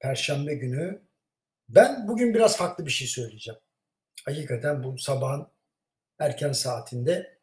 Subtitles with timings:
[0.00, 1.02] Perşembe günü.
[1.68, 3.60] Ben bugün biraz farklı bir şey söyleyeceğim.
[4.24, 5.46] Hakikaten bu sabahın
[6.18, 7.38] erken saatinde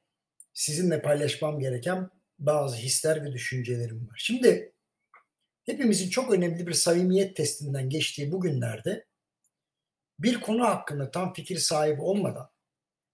[0.54, 2.10] sizinle paylaşmam gereken
[2.40, 4.16] bazı hisler ve düşüncelerim var.
[4.18, 4.74] Şimdi
[5.66, 9.06] hepimizin çok önemli bir samimiyet testinden geçtiği bu günlerde
[10.20, 12.50] bir konu hakkında tam fikir sahibi olmadan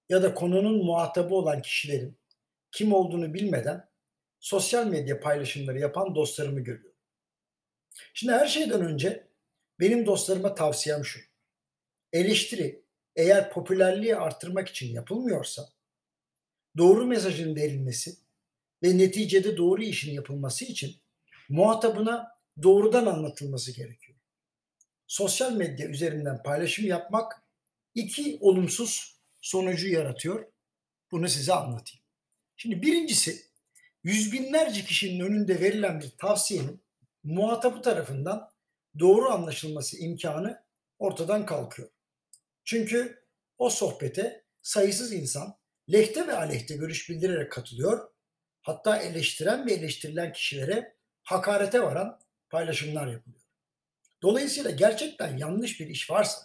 [0.10, 2.20] ya da konunun muhatabı olan kişilerin
[2.72, 3.90] kim olduğunu bilmeden
[4.40, 7.00] sosyal medya paylaşımları yapan dostlarımı görüyorum.
[8.14, 9.33] Şimdi her şeyden önce
[9.80, 11.20] benim dostlarıma tavsiyem şu.
[12.14, 12.84] Eleştiri
[13.16, 15.70] eğer popülerliği artırmak için yapılmıyorsa
[16.78, 18.16] doğru mesajın verilmesi
[18.84, 20.96] ve neticede doğru işin yapılması için
[21.50, 24.18] muhatabına doğrudan anlatılması gerekiyor.
[25.08, 27.44] Sosyal medya üzerinden paylaşım yapmak
[27.96, 30.52] iki olumsuz sonucu yaratıyor.
[31.12, 32.04] Bunu size anlatayım.
[32.56, 33.46] Şimdi birincisi
[34.04, 36.84] yüz binlerce kişinin önünde verilen bir tavsiyenin
[37.24, 38.53] muhatabı tarafından
[39.00, 40.64] doğru anlaşılması imkanı
[41.00, 41.90] ortadan kalkıyor.
[42.64, 43.24] Çünkü
[43.58, 45.58] o sohbete sayısız insan
[45.92, 48.10] lehte ve aleyhte görüş bildirerek katılıyor.
[48.62, 53.42] Hatta eleştiren ve eleştirilen kişilere hakarete varan paylaşımlar yapılıyor.
[54.22, 56.42] Dolayısıyla gerçekten yanlış bir iş varsa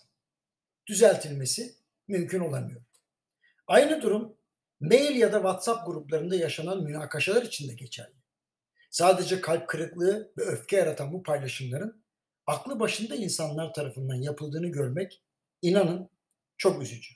[0.86, 1.74] düzeltilmesi
[2.08, 2.82] mümkün olamıyor.
[3.66, 4.36] Aynı durum
[4.80, 8.14] mail ya da WhatsApp gruplarında yaşanan münakaşalar için de geçerli.
[8.90, 12.02] Sadece kalp kırıklığı ve öfke yaratan bu paylaşımların
[12.48, 15.22] aklı başında insanlar tarafından yapıldığını görmek
[15.62, 16.10] inanın
[16.56, 17.14] çok üzücü.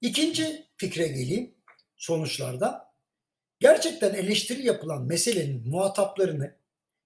[0.00, 1.54] İkinci fikre geleyim
[1.96, 2.88] sonuçlarda.
[3.60, 6.56] Gerçekten eleştiri yapılan meselenin muhataplarını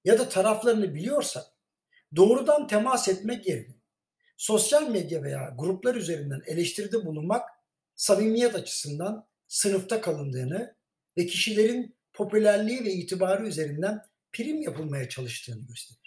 [0.05, 1.45] ya da taraflarını biliyorsak
[2.17, 3.75] doğrudan temas etmek yerine
[4.37, 7.49] sosyal medya veya gruplar üzerinden eleştiride bulunmak
[7.95, 10.75] samimiyet açısından sınıfta kalındığını
[11.19, 16.02] ve kişilerin popülerliği ve itibarı üzerinden prim yapılmaya çalıştığını gösterir.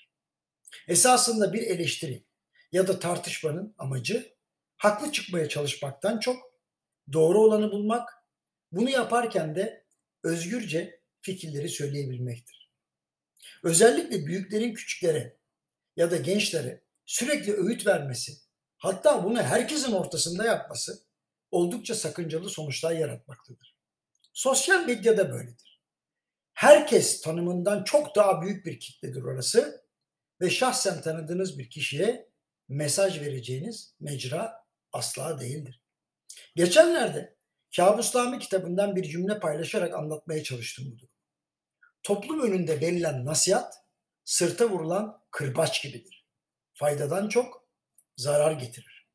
[0.87, 2.23] Esasında bir eleştiri
[2.71, 4.35] ya da tartışmanın amacı
[4.77, 6.53] haklı çıkmaya çalışmaktan çok
[7.13, 8.09] doğru olanı bulmak,
[8.71, 9.85] bunu yaparken de
[10.23, 12.71] özgürce fikirleri söyleyebilmektir.
[13.63, 15.37] Özellikle büyüklerin küçüklere
[15.95, 18.33] ya da gençlere sürekli öğüt vermesi,
[18.77, 20.99] hatta bunu herkesin ortasında yapması
[21.51, 23.75] oldukça sakıncalı sonuçlar yaratmaktadır.
[24.33, 25.81] Sosyal medyada böyledir.
[26.53, 29.84] Herkes tanımından çok daha büyük bir kitledir orası
[30.41, 32.29] ve şahsen tanıdığınız bir kişiye
[32.67, 35.81] mesaj vereceğiniz mecra asla değildir.
[36.55, 37.35] Geçenlerde
[37.75, 41.15] Kabuslami kitabından bir cümle paylaşarak anlatmaya çalıştım bu durumu.
[42.03, 43.73] Toplum önünde verilen nasihat
[44.23, 46.27] sırta vurulan kırbaç gibidir.
[46.73, 47.67] Faydadan çok
[48.17, 49.09] zarar getirir.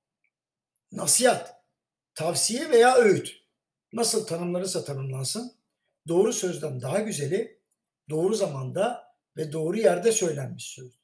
[0.92, 1.64] Nasihat,
[2.14, 3.41] tavsiye veya öğüt
[3.92, 5.52] nasıl tanımlanırsa tanımlansın
[6.08, 7.60] doğru sözden daha güzeli
[8.10, 11.00] doğru zamanda ve doğru yerde söylenmiş sözdür.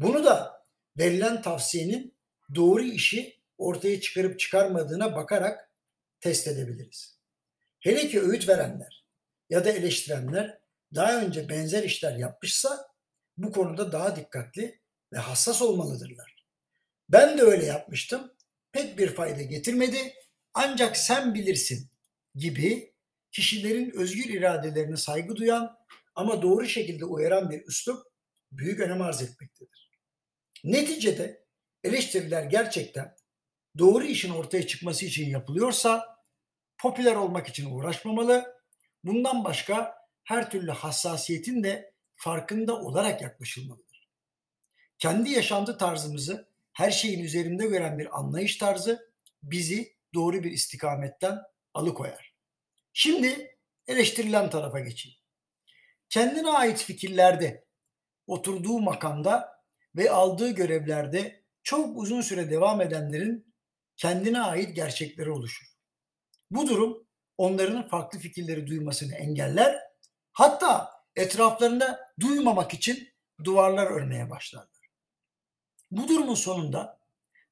[0.00, 0.64] Bunu da
[0.98, 2.16] verilen tavsiyenin
[2.54, 5.70] doğru işi ortaya çıkarıp çıkarmadığına bakarak
[6.20, 7.18] test edebiliriz.
[7.80, 9.06] Hele ki öğüt verenler
[9.50, 10.58] ya da eleştirenler
[10.94, 12.88] daha önce benzer işler yapmışsa
[13.36, 14.80] bu konuda daha dikkatli
[15.12, 16.46] ve hassas olmalıdırlar.
[17.08, 18.32] Ben de öyle yapmıştım.
[18.72, 20.14] Pek bir fayda getirmedi.
[20.54, 21.90] Ancak sen bilirsin
[22.34, 22.94] gibi
[23.32, 25.76] kişilerin özgür iradelerine saygı duyan
[26.14, 28.06] ama doğru şekilde uyaran bir üslup
[28.52, 29.79] büyük önem arz etmektedir.
[30.64, 31.44] Neticede
[31.84, 33.16] eleştiriler gerçekten
[33.78, 36.20] doğru işin ortaya çıkması için yapılıyorsa
[36.78, 38.60] popüler olmak için uğraşmamalı.
[39.04, 44.08] Bundan başka her türlü hassasiyetin de farkında olarak yaklaşılmalıdır.
[44.98, 49.10] Kendi yaşantı tarzımızı her şeyin üzerinde gören bir anlayış tarzı
[49.42, 51.38] bizi doğru bir istikametten
[51.74, 52.34] alıkoyar.
[52.92, 53.56] Şimdi
[53.86, 55.18] eleştirilen tarafa geçeyim.
[56.08, 57.64] Kendine ait fikirlerde,
[58.26, 59.59] oturduğu makamda
[59.96, 63.54] ve aldığı görevlerde çok uzun süre devam edenlerin
[63.96, 65.66] kendine ait gerçekleri oluşur.
[66.50, 67.06] Bu durum
[67.38, 69.80] onların farklı fikirleri duymasını engeller.
[70.32, 73.08] Hatta etraflarında duymamak için
[73.44, 74.90] duvarlar örmeye başlarlar.
[75.90, 77.00] Bu durumun sonunda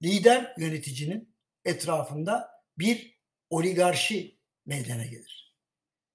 [0.02, 1.34] lider yöneticinin
[1.64, 3.18] etrafında bir
[3.50, 5.56] oligarşi meydana gelir.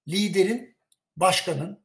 [0.08, 0.76] Liderin,
[1.16, 1.84] başkanın,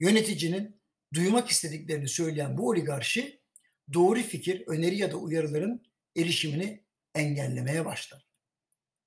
[0.00, 0.82] yöneticinin
[1.14, 3.42] duymak istediklerini söyleyen bu oligarşi
[3.92, 5.86] doğru fikir, öneri ya da uyarıların
[6.16, 6.84] erişimini
[7.14, 8.26] engellemeye başlar.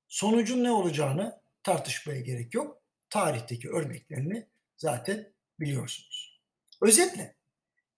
[0.08, 2.82] Sonucun ne olacağını tartışmaya gerek yok.
[3.10, 4.48] Tarihteki örneklerini
[4.78, 6.42] zaten biliyorsunuz.
[6.82, 7.36] Özetle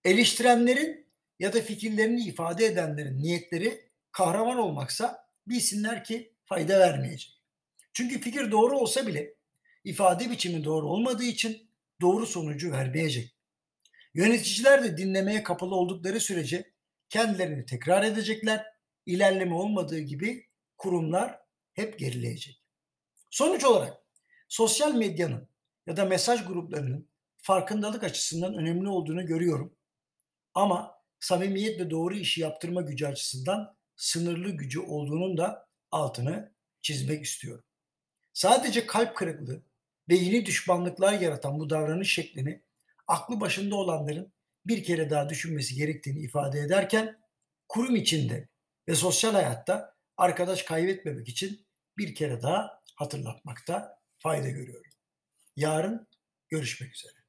[0.04, 1.08] eleştirenlerin
[1.40, 7.42] ya da fikirlerini ifade edenlerin niyetleri kahraman olmaksa bilsinler ki fayda vermeyecek.
[7.94, 9.34] Çünkü fikir doğru olsa bile
[9.84, 11.70] ifade biçimi doğru olmadığı için
[12.02, 13.36] doğru sonucu vermeyecek.
[14.14, 16.72] Yöneticiler de dinlemeye kapalı oldukları sürece
[17.10, 18.66] kendilerini tekrar edecekler.
[19.06, 20.48] İlerleme olmadığı gibi
[20.78, 21.40] kurumlar
[21.74, 22.64] hep gerileyecek.
[23.30, 23.98] Sonuç olarak
[24.48, 25.48] sosyal medyanın
[25.88, 29.76] ya da mesaj gruplarının farkındalık açısından önemli olduğunu görüyorum.
[30.54, 37.64] Ama samimiyet ve doğru işi yaptırma gücü açısından sınırlı gücü olduğunun da altını çizmek istiyorum.
[38.34, 39.64] Sadece kalp kırıklığı
[40.10, 42.62] ve yeni düşmanlıklar yaratan bu davranış şeklini
[43.12, 44.34] aklı başında olanların
[44.66, 47.22] bir kere daha düşünmesi gerektiğini ifade ederken
[47.68, 48.50] kurum içinde
[48.88, 51.68] ve sosyal hayatta arkadaş kaybetmemek için
[51.98, 54.92] bir kere daha hatırlatmakta fayda görüyorum.
[55.56, 56.08] Yarın
[56.50, 57.21] görüşmek üzere.